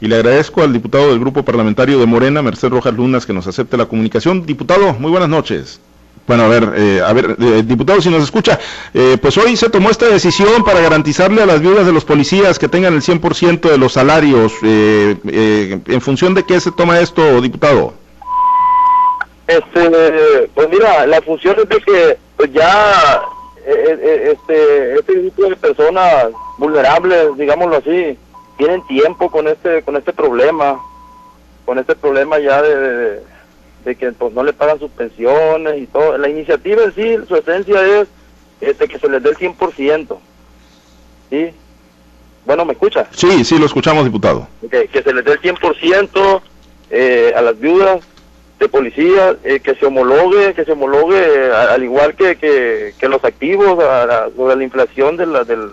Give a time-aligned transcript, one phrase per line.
[0.00, 3.48] Y le agradezco al diputado del Grupo Parlamentario de Morena, Merced Rojas Lunas, que nos
[3.48, 4.46] acepte la comunicación.
[4.46, 5.80] Diputado, muy buenas noches.
[6.24, 8.60] Bueno, a ver, eh, a ver, eh, diputado, si nos escucha,
[8.94, 12.60] eh, pues hoy se tomó esta decisión para garantizarle a las viudas de los policías
[12.60, 14.52] que tengan el 100% de los salarios.
[14.62, 17.92] ¿En función de qué se toma esto, diputado?
[19.48, 23.20] Este, pues mira, la función es de que pues ya
[23.66, 28.16] este, este tipo de personas vulnerables, digámoslo así,
[28.58, 30.78] tienen tiempo con este con este problema,
[31.64, 33.22] con este problema ya de,
[33.84, 36.18] de, que pues, no le pagan sus pensiones y todo.
[36.18, 38.08] La iniciativa en sí, su esencia es
[38.60, 40.18] este, que se les dé el 100%.
[41.30, 41.50] ¿Sí?
[42.44, 43.06] Bueno, ¿me escucha?
[43.12, 44.48] Sí, sí, lo escuchamos, diputado.
[44.70, 46.40] que se les dé el 100%
[46.90, 48.02] eh, a las viudas
[48.58, 52.36] de policía, eh, que se homologue, que se homologue al igual que,
[52.98, 55.70] que, los activos, a la, la inflación de la, del,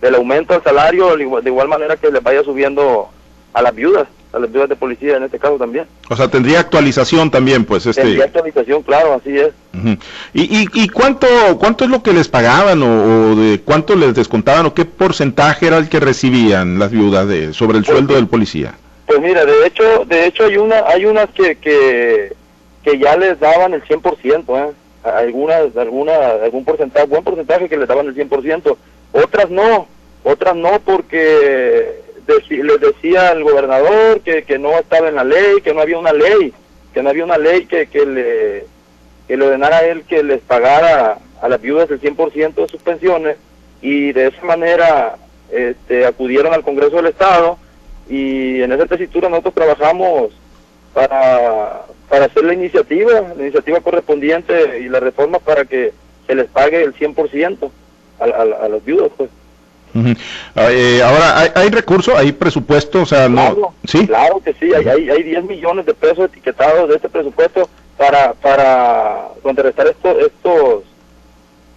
[0.00, 3.10] del aumento al salario, de igual manera que les vaya subiendo
[3.52, 5.86] a las viudas, a las viudas de policía en este caso también.
[6.08, 8.02] O sea, tendría actualización también, pues este.
[8.02, 9.50] Tendría actualización, claro, así es.
[10.32, 11.26] ¿Y, y, cuánto
[11.58, 15.78] cuánto es lo que les pagaban o, de cuánto les descontaban o qué porcentaje era
[15.78, 18.74] el que recibían las viudas de sobre el pues sueldo del policía?
[19.06, 22.32] Pues mira, de hecho, de hecho hay una hay unas que que,
[22.82, 24.72] que ya les daban el 100%, ¿eh?
[25.02, 26.12] Algunas alguna
[26.44, 28.76] algún porcentaje, buen porcentaje que les daban el 100%.
[29.12, 29.88] Otras no,
[30.24, 32.00] otras no porque
[32.48, 36.12] les decía el gobernador que, que no estaba en la ley, que no había una
[36.12, 36.52] ley,
[36.92, 38.66] que no había una ley que, que le,
[39.26, 42.82] que le ordenara a él que les pagara a las viudas el 100% de sus
[42.82, 43.36] pensiones
[43.82, 45.16] y de esa manera
[45.50, 47.58] este, acudieron al Congreso del Estado
[48.08, 50.32] y en esa tesitura nosotros trabajamos
[50.92, 55.92] para, para hacer la iniciativa, la iniciativa correspondiente y la reforma para que
[56.26, 57.70] se les pague el 100%
[58.20, 59.30] a, los viudos, pues.
[60.54, 63.02] Ah, eh, ahora, ¿hay, recursos, hay presupuesto?
[63.02, 64.06] O sea, claro, no, ¿sí?
[64.06, 67.68] Claro que sí, hay, hay, 10 millones de pesos etiquetados de este presupuesto
[68.00, 70.84] para para contrarrestar estos estos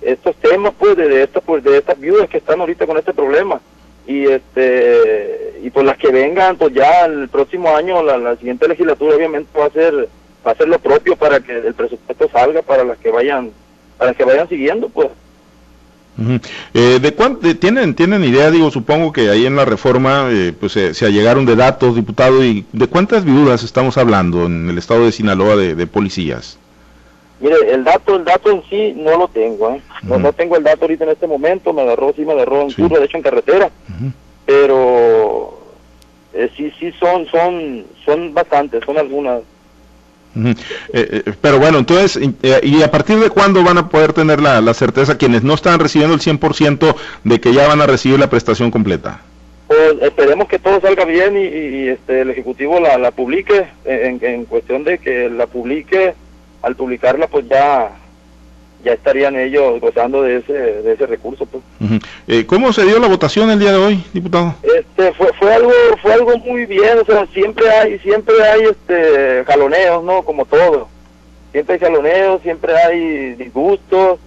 [0.00, 3.60] estos temas pues de, estas pues de estas viudas que están ahorita con este problema
[4.06, 8.66] y este y por las que vengan pues ya el próximo año la, la siguiente
[8.66, 10.08] legislatura obviamente va a ser
[10.44, 13.52] va a hacer lo propio para que el presupuesto salga para las que vayan
[13.96, 15.08] para las que vayan siguiendo pues
[16.74, 18.50] eh, ¿De cuánto tienen tienen idea?
[18.50, 22.64] Digo, supongo que ahí en la reforma eh, pues se, allegaron de datos, diputado, y
[22.72, 26.58] de cuántas viudas estamos hablando en el estado de Sinaloa de, policías.
[27.40, 29.80] Mire, el dato, el dato en sí no lo tengo, ¿eh?
[30.02, 32.98] no, tengo el dato ahorita en este momento, me agarró, sí me agarró en curva,
[32.98, 33.70] de hecho en carretera,
[34.44, 35.56] pero
[36.56, 39.42] sí, sí son, son, son bastantes, son algunas.
[40.36, 40.54] Eh,
[40.92, 44.74] eh, pero bueno, entonces, eh, ¿y a partir de cuándo van a poder tener la,
[44.74, 46.94] certeza quienes no están recibiendo el 100%
[47.24, 49.20] de que ya van a recibir la prestación completa?
[49.66, 54.44] Pues esperemos que todo salga bien y, este, el Ejecutivo la, la publique, en, en,
[54.44, 56.14] cuestión de que la publique,
[56.62, 57.90] al publicarla pues ya
[58.84, 61.46] ya estarían ellos gozando de ese, de ese recurso.
[61.46, 61.62] Pues.
[62.26, 64.54] Eh, ¿Cómo se dio la votación el día de hoy, diputado?
[64.62, 69.44] Este, fue, fue algo fue algo muy bien, o sea, siempre hay siempre hay este
[69.44, 70.22] jaloneos, ¿no?
[70.22, 70.88] Como todo.
[71.52, 74.18] Siempre hay jaloneos, siempre hay disgustos,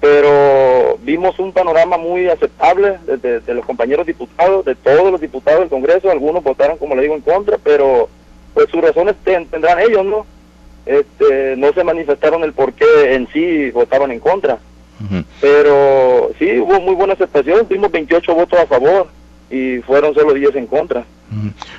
[0.00, 5.60] pero vimos un panorama muy aceptable de, de, los compañeros diputados, de todos los diputados
[5.60, 8.08] del Congreso, algunos votaron, como le digo, en contra, pero
[8.54, 10.26] pues sus razones tendrán ellos, ¿no?
[10.86, 14.58] Este, no se manifestaron el por qué en sí votaban en contra.
[15.42, 19.08] Pero sí, hubo muy buena aceptación, tuvimos 28 votos a favor
[19.50, 21.04] y fueron solo 10 en contra.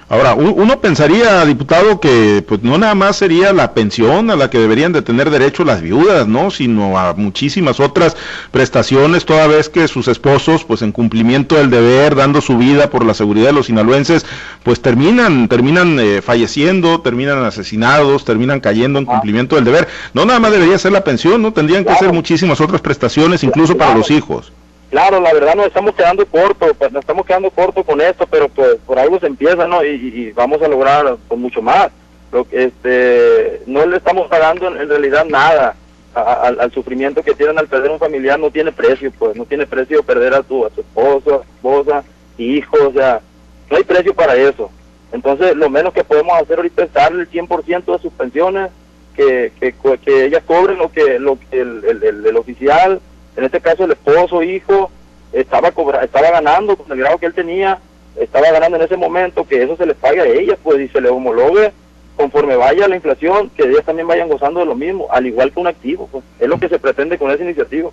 [0.10, 4.60] Ahora, uno pensaría, diputado, que pues no nada más sería la pensión a la que
[4.60, 6.52] deberían de tener derecho las viudas, ¿no?
[6.52, 8.18] Sino a muchísimas otras
[8.52, 13.06] prestaciones, toda vez que sus esposos, pues en cumplimiento del deber, dando su vida por
[13.06, 14.26] la seguridad de los sinaloenses,
[14.64, 19.12] pues terminan, terminan eh, falleciendo, terminan asesinados, terminan cayendo en ah.
[19.14, 19.88] cumplimiento del deber.
[20.14, 21.54] No nada más debería ser la pensión, ¿no?
[21.54, 24.52] Tendrían que ser muchísimas otras prestaciones, incluso para los hijos.
[24.90, 28.48] Claro, la verdad nos estamos quedando corto, pues nos estamos quedando corto con esto, pero
[28.48, 29.84] pues por algo se empieza, ¿no?
[29.84, 31.90] Y, vamos a lograr con mucho más.
[32.32, 35.76] Lo que este no le estamos pagando en, realidad nada
[36.14, 40.02] al sufrimiento que tienen al perder un familiar no tiene precio, pues no tiene precio
[40.02, 42.04] perder a tu a tu esposo, esposa,
[42.38, 43.22] hijos, o sea,
[43.70, 44.72] no hay precio para eso.
[45.12, 48.72] Entonces, lo menos que podemos hacer ahorita es darle el 100% de sus pensiones,
[49.16, 53.02] que, que, que ellas cobren lo que, lo que el, el, el oficial
[53.38, 54.92] en este caso el esposo, hijo,
[55.32, 57.80] estaba cobra, estaba ganando con el grado que él tenía,
[58.20, 61.00] estaba ganando en ese momento, que eso se le pague a ella, pues, y se
[61.00, 61.72] le homologue
[62.16, 65.60] conforme vaya la inflación, que ellas también vayan gozando de lo mismo, al igual que
[65.60, 66.10] un activo.
[66.12, 66.24] Pues.
[66.40, 67.92] Es lo que se pretende con esa iniciativa.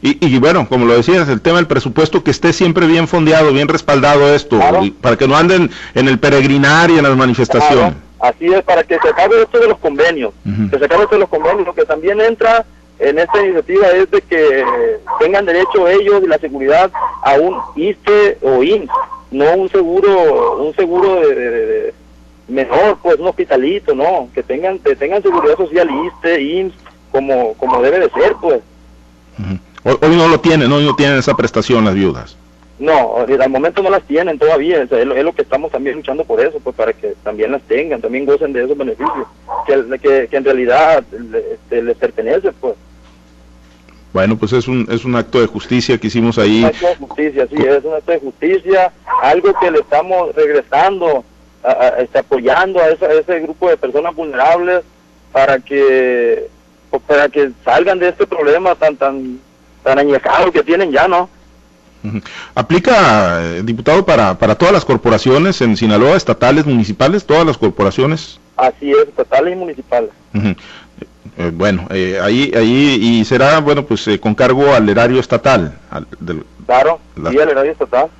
[0.00, 3.52] y, y, bueno, como lo decías, el tema del presupuesto, que esté siempre bien fondeado,
[3.52, 4.58] bien respaldado esto,
[5.02, 7.96] para que no anden en el peregrinar y en las manifestaciones.
[8.18, 10.32] Así es, para que se acabe esto de los convenios,
[10.70, 12.64] que se acabe esto de los convenios, lo que también entra
[13.00, 14.64] en esta iniciativa es de que
[15.18, 16.90] tengan derecho ellos y la seguridad
[17.22, 18.90] a un ISTE o INS,
[19.30, 21.94] no un seguro, un seguro de,
[22.48, 26.74] menor, pues un hospitalito, no, que tengan, que tengan seguridad social ISTE, INS,
[27.10, 28.60] como, como debe de ser, pues.
[29.84, 32.36] hoy, no lo tienen, hoy no tienen esa prestación las viudas.
[32.78, 36.58] No, al momento no las tienen todavía, es, lo, que estamos también luchando por eso,
[36.60, 39.26] pues para que también las tengan, también gocen de esos beneficios,
[39.66, 42.74] que, que, en realidad este, les pertenece, pues.
[44.12, 46.60] Bueno, pues es un, es un acto de justicia que hicimos ahí.
[46.60, 48.92] Un acto de justicia, sí, es un acto de justicia,
[49.22, 51.24] algo que le estamos regresando,
[51.98, 54.82] este, apoyando a, ese grupo de personas vulnerables
[55.32, 56.48] para que
[57.06, 59.38] para que salgan de este problema tan tan
[59.84, 61.28] tan añejado que tienen ya, ¿no?
[62.54, 68.40] ¿Aplica, eh, diputado, para, para todas las corporaciones en Sinaloa, estatales, municipales, todas las corporaciones?
[68.56, 70.10] Así es, estatales y municipales.
[71.40, 75.78] Eh, bueno, eh, ahí, ahí, y será, bueno, pues con cargo al erario estatal.
[76.66, 77.00] claro,
[77.30, 78.10] sí, al erario estatal.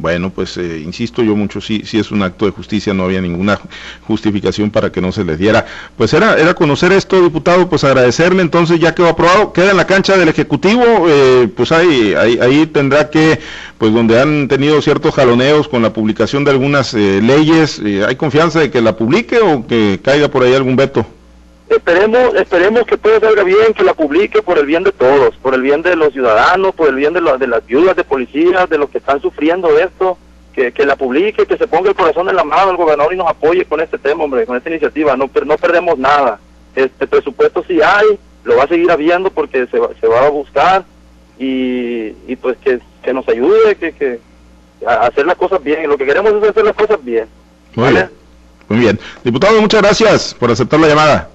[0.00, 3.20] Bueno, pues eh, insisto yo mucho, sí, sí es un acto de justicia, no había
[3.20, 3.60] ninguna
[4.06, 5.66] justificación para que no se les diera.
[5.96, 9.86] Pues era, era conocer esto, diputado, pues agradecerle, entonces ya quedó aprobado, queda en la
[9.86, 13.40] cancha del Ejecutivo, eh, pues ahí, ahí, ahí, tendrá que,
[13.76, 18.60] pues donde han tenido ciertos jaloneos con la publicación de algunas eh, leyes, ¿hay confianza
[18.60, 21.04] de que la publique o que caiga por ahí algún veto?
[21.70, 25.54] Esperemos esperemos que todo salga bien, que la publique por el bien de todos, por
[25.54, 28.78] el bien de los ciudadanos, por el bien de, de las viudas de policías, de
[28.78, 30.18] los que están sufriendo esto,
[30.52, 33.16] que, que la publique, que se ponga el corazón en la mano al gobernador y
[33.16, 35.16] nos apoye con este tema, hombre, con esta iniciativa.
[35.16, 36.40] No, no perdemos nada.
[36.74, 40.30] Este presupuesto sí hay, lo va a seguir habiendo porque se va, se va a
[40.30, 40.84] buscar
[41.38, 44.20] y, y pues que, que nos ayude, que, que
[44.86, 45.88] a hacer las cosas bien.
[45.88, 47.26] Lo que queremos es hacer las cosas bien.
[47.74, 48.10] Muy bien.
[48.68, 49.00] Muy bien.
[49.24, 51.28] Diputado, muchas gracias por aceptar la llamada.